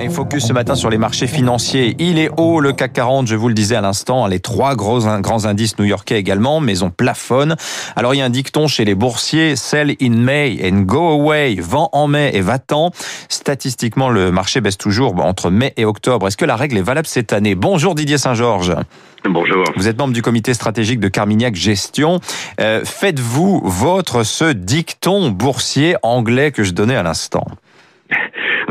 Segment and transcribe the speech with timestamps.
[0.00, 1.94] Et focus ce matin sur les marchés financiers.
[1.98, 5.00] Il est haut le CAC 40, je vous le disais à l'instant, les trois gros,
[5.20, 7.56] grands indices new-yorkais également, mais on plafonne.
[7.96, 11.56] Alors il y a un dicton chez les boursiers, sell in May and go away,
[11.60, 12.90] vend en mai et va-t'en.
[13.28, 16.26] Statistiquement, le marché baisse toujours entre mai et octobre.
[16.26, 17.54] Est-ce que la règle est valable cette année?
[17.54, 18.74] Bonjour Didier Saint-Georges.
[19.24, 19.64] Bonjour.
[19.76, 22.20] Vous êtes membre du comité stratégique de Carmignac Gestion.
[22.60, 27.44] Euh, faites-vous votre ce dicton boursier anglais que je donnais à l'instant?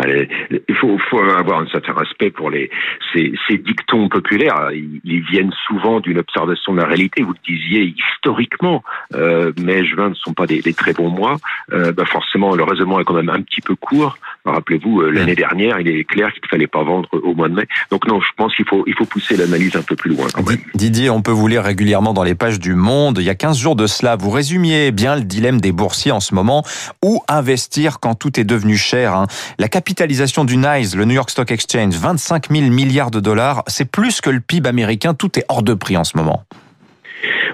[0.08, 2.70] Il faut, faut, avoir un certain respect pour les
[3.14, 4.72] ces, ces dictons populaires.
[4.73, 7.22] Ils, viennent souvent d'une observation de la réalité.
[7.22, 8.84] Vous le disiez historiquement,
[9.14, 11.38] euh, mai, juin ne sont pas des, des très bons mois.
[11.72, 14.18] Euh, bah forcément, le raisonnement est quand même un petit peu court.
[14.45, 17.54] Rappelez-vous, euh, l'année dernière, il est clair qu'il ne fallait pas vendre au mois de
[17.54, 17.68] mai.
[17.91, 20.27] Donc non, je pense qu'il faut il faut pousser l'analyse un peu plus loin.
[20.34, 20.58] Quand même.
[20.73, 23.17] Didier, on peut vous lire régulièrement dans les pages du Monde.
[23.20, 26.20] Il y a 15 jours de cela, vous résumiez bien le dilemme des boursiers en
[26.20, 26.64] ce moment.
[27.04, 29.27] Où investir quand tout est devenu cher hein?
[29.59, 33.89] La capitalisation du NICE, le New York Stock Exchange, 25 000 milliards de dollars, c'est
[33.89, 35.14] plus que le PIB américain.
[35.14, 36.45] Tout est hors de prix en ce moment.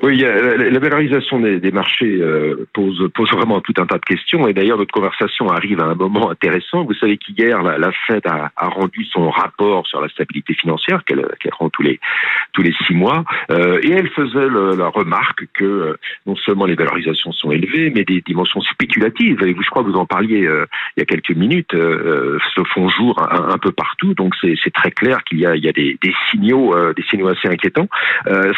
[0.04, 4.48] Oui, la valorisation des, des marchés euh, pose, pose vraiment tout un tas de questions.
[4.48, 6.84] Et d'ailleurs, notre conversation arrive à un moment intéressant.
[6.84, 11.04] Vous savez qu'hier, la, la, Fed a, a, rendu son rapport sur la stabilité financière
[11.06, 12.00] qu'elle qu rend tous les
[12.54, 16.66] tous les six mois, euh, et elle faisait le, la remarque que euh, non seulement
[16.66, 19.44] les valorisations sont élevées, mais des dimensions spéculatives.
[19.44, 22.40] Et vous, je crois, que vous en parliez euh, il y a quelques minutes, euh,
[22.56, 24.14] se font jour un, peu partout.
[24.14, 27.48] Donc c'est très clair qu'il y a, y a des, des signaux, des signaux assez
[27.48, 27.88] inquiétants.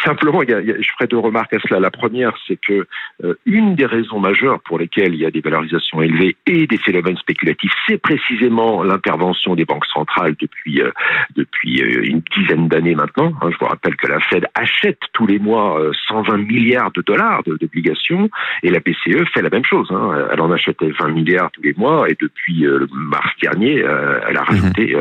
[0.04, 1.80] simplement, il y a, je ferai deux remarque à cela.
[1.80, 2.86] La première, c'est que
[3.24, 6.76] euh, une des raisons majeures pour lesquelles il y a des valorisations élevées et des
[6.76, 10.90] phénomènes spéculatifs, c'est précisément l'intervention des banques centrales depuis euh,
[11.36, 13.32] depuis euh, une dizaine d'années maintenant.
[13.40, 17.42] Hein, je vous rappelle que la Fed achète tous les mois 120 milliards de dollars
[17.44, 18.28] d'obligations
[18.62, 19.88] et la BCE fait la même chose.
[19.90, 20.28] Hein.
[20.32, 24.96] Elle en achetait 20 milliards tous les mois et depuis mars dernier, elle a rajouté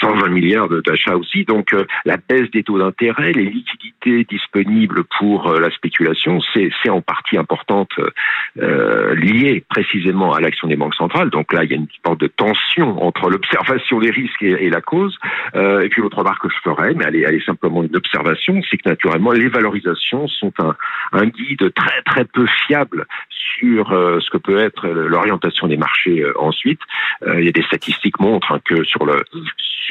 [0.00, 1.44] 120 milliards d'achats aussi.
[1.44, 7.00] Donc la baisse des taux d'intérêt, les liquidités disponibles pour euh, la spéculation, c'est en
[7.00, 7.90] partie importante
[8.58, 11.30] euh, liée précisément à l'action des banques centrales.
[11.30, 14.80] Donc là, il y a une sorte de tension entre l'observation des risques et, la
[14.80, 15.18] cause.
[15.54, 18.76] Euh, et puis l'autre remarque que je ferais, mais elle est, simplement une observation, c'est
[18.76, 20.52] que naturellement, les valorisations sont
[21.12, 26.80] un, guide très très peu fiable sur ce que peut être l'orientation des marchés ensuite.
[27.26, 29.22] Il y a des statistiques montrent hein, que sur le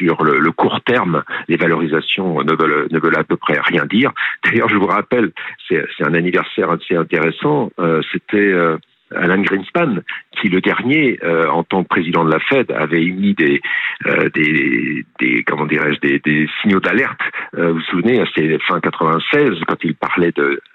[0.00, 3.84] sur le, le, court terme, les valorisations ne veulent, ne veulent à peu près rien
[3.86, 4.12] dire.
[4.44, 5.32] D'ailleurs, je vous rappelle,
[5.68, 7.70] c'est un anniversaire assez intéressant.
[7.78, 8.76] Euh, C'était euh,
[9.14, 9.98] Alan Greenspan,
[10.40, 13.60] qui le dernier, euh, en tant que président de la Fed, avait émis des,
[14.06, 17.20] euh, des, des, comment dirais-je, des, des signaux d'alerte.
[17.56, 20.32] Euh, vous vous souvenez, c'était fin 96, quand il parlait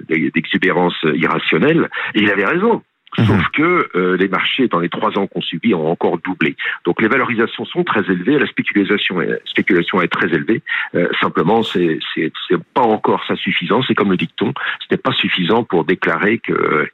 [0.09, 2.81] d'exubérance de, irrationnelle, et il avait raison.
[3.15, 3.51] Sauf mmh.
[3.53, 6.55] que euh, les marchés, dans les trois ans qu'on subit, ont encore doublé.
[6.85, 10.61] Donc les valorisations sont très élevées, la spéculation est, spéculation est très élevée.
[10.95, 11.99] Euh, simplement, c'est
[12.73, 13.81] pas encore ça suffisant.
[13.83, 16.89] C'est comme le dicton, ce n'est pas suffisant pour déclarer que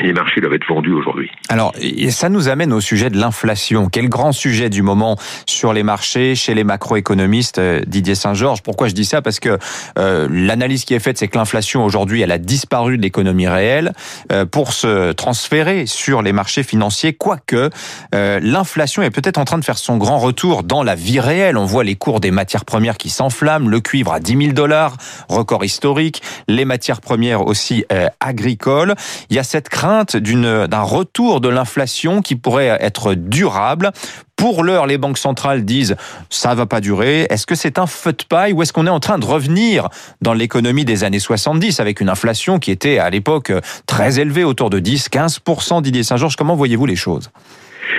[0.00, 1.30] les marchés doivent être vendus aujourd'hui.
[1.48, 1.72] Alors,
[2.10, 3.88] ça nous amène au sujet de l'inflation.
[3.88, 5.16] Quel grand sujet du moment
[5.46, 8.62] sur les marchés, chez les macroéconomistes, euh, Didier Saint-Georges.
[8.62, 9.22] Pourquoi je dis ça?
[9.22, 9.58] Parce que
[9.98, 13.92] euh, l'analyse qui est faite, c'est que l'inflation aujourd'hui, elle a disparu de l'économie réelle
[14.32, 17.12] euh, pour se transférer sur les marchés financiers.
[17.12, 17.70] Quoique,
[18.14, 21.56] euh, l'inflation est peut-être en train de faire son grand retour dans la vie réelle.
[21.56, 24.96] On voit les cours des matières premières qui s'enflamment, le cuivre à 10 000 dollars,
[25.28, 28.94] record historique, les matières premières aussi euh, agricoles.
[29.30, 33.90] Il y a cette crainte d'un retour de l'inflation qui pourrait être durable.
[34.36, 35.96] Pour l'heure, les banques centrales disent
[36.30, 37.26] ça va pas durer.
[37.30, 39.88] Est-ce que c'est un feu de paille ou est-ce qu'on est en train de revenir
[40.22, 43.52] dans l'économie des années 70 avec une inflation qui était à l'époque
[43.86, 45.82] très élevée, autour de 10-15%?
[45.82, 47.30] Didier Saint-Georges, comment voyez-vous les choses?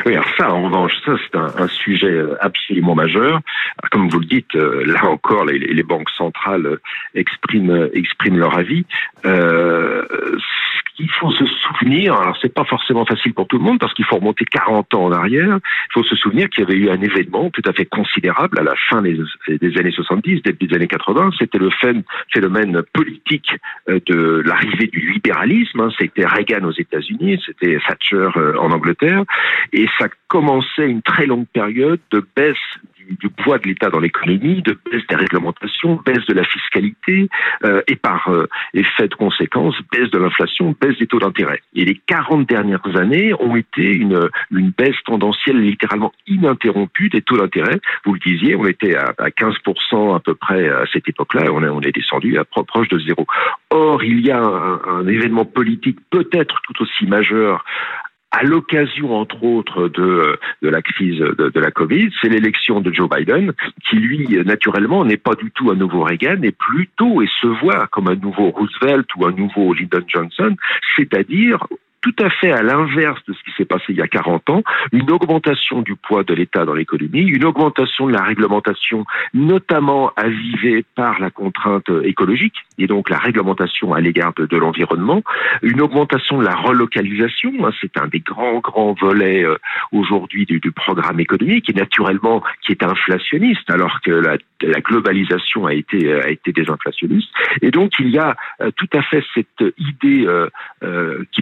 [0.06, 3.40] Oui, alors ça, en revanche, ça c'est un, sujet absolument majeur.
[3.92, 6.80] Comme vous le dites, là encore, les, banques centrales
[7.14, 8.86] expriment, expriment leur avis.
[9.26, 10.04] Euh,
[11.00, 14.06] il faut se souvenir, alors c'est pas forcément facile pour tout le monde parce qu'il
[14.06, 17.02] faut remonter 40 ans en arrière, il faut se souvenir qu'il y avait eu un
[17.02, 20.88] événement tout à fait considérable à la fin des, des années 70, début des années
[20.88, 21.70] 80, c'était le
[22.34, 23.52] phénomène politique
[23.90, 25.90] euh, de l'arrivée du libéralisme, hein.
[25.98, 29.24] c'était Reagan aux États-Unis, c'était Thatcher euh, en Angleterre,
[29.74, 32.58] et ça commençait une très longue période de baisse
[33.20, 37.30] du poids de l'État dans l'économie, de baisse des réglementations, baisse de la fiscalité
[37.64, 41.62] euh, et par euh, effet de conséquence, baisse de l'inflation, baisse des taux d'intérêt.
[41.76, 47.38] Et les 40 dernières années ont été une, une baisse tendancielle littéralement ininterrompue des taux
[47.38, 47.80] d'intérêt.
[48.06, 51.64] Vous le disiez, on était à, à 15% à peu près à cette époque-là, on,
[51.64, 53.26] on est descendu à proche de zéro.
[53.70, 57.64] Or, il y a un, un événement politique peut-être tout aussi majeur
[58.36, 62.94] à l'occasion, entre autres, de, de la crise de, de la Covid, c'est l'élection de
[62.94, 63.54] Joe Biden,
[63.88, 67.88] qui lui, naturellement, n'est pas du tout un nouveau Reagan, et plutôt et se voit
[67.88, 70.54] comme un nouveau Roosevelt ou un nouveau Lyndon Johnson,
[70.98, 71.66] c'est-à-dire
[72.06, 74.62] tout à fait à l'inverse de ce qui s'est passé il y a 40 ans,
[74.92, 80.86] une augmentation du poids de l'État dans l'économie, une augmentation de la réglementation, notamment avivée
[80.94, 85.24] par la contrainte écologique, et donc la réglementation à l'égard de, l'environnement,
[85.64, 89.56] une augmentation de la relocalisation, hein, c'est un des grands, grands volets euh,
[89.92, 94.38] aujourd'hui du, programme économique, et naturellement qui est inflationniste, alors que la,
[94.82, 97.30] globalisation a été, a été désinflationniste.
[97.64, 100.28] Et donc il y a euh, tout à fait cette idée
[100.84, 101.42] euh, qui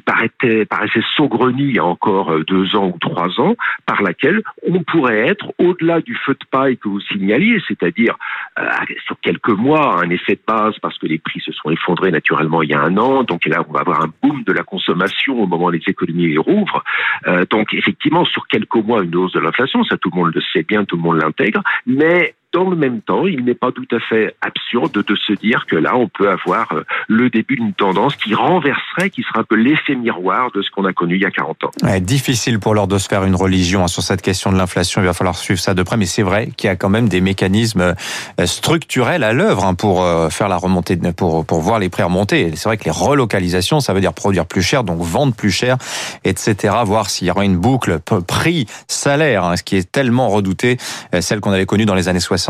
[0.66, 3.56] paraissait saugrenue il y a encore euh, deux ans ou trois ans,
[3.86, 8.16] par laquelle on pourrait être au-delà du feu de paille que vous signaliez, c'est-à-dire
[8.60, 8.68] euh,
[9.06, 12.62] sur quelques mois, un effet de base parce que les prix se sont effondrés naturellement
[12.62, 15.42] il y a un an, donc là on va avoir un boom de la consommation
[15.42, 16.84] au moment où les économies rouvrent.
[17.28, 20.42] Euh, donc effectivement sur quelques mois une hausse de l'inflation, ça tout le monde le
[20.54, 23.88] sait bien, tout le monde l'intègre, mais dans le même temps, il n'est pas tout
[23.92, 27.74] à fait absurde de se dire que là, on peut avoir euh, le début d'une
[27.74, 31.22] tendance qui renverserait, qui sera un peu l'effet miroir de ce qu'on a connu il
[31.22, 31.72] y a 40 ans.
[32.00, 35.02] difficile pour leur de se faire une religion hein, sur cette question de l'inflation.
[35.02, 37.10] Il va falloir suivre ça de près, mais c'est vrai qu'il y a quand même
[37.10, 37.96] des mécanismes
[38.40, 42.04] euh, structurels à l'œuvre hein, pour euh, faire la remontée, pour pour voir les prix
[42.04, 42.52] remonter.
[42.56, 45.78] C'est vrai que les relocalisations, ça veut dire produire plus cher, donc vendre plus cher,
[46.24, 46.76] etc.
[46.86, 50.78] Voir s'il y aura une boucle prix-salaire, hein, ce qui est tellement redouté,
[51.20, 52.43] celle qu'on avait connue dans les années 60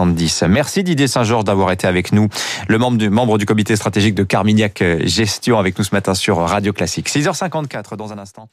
[0.47, 2.29] Merci Didier Saint-Georges d'avoir été avec nous,
[2.67, 7.09] le membre du, comité stratégique de Carmignac Gestion avec nous ce matin sur Radio Classique.
[7.09, 8.49] 6h54 dans un instant.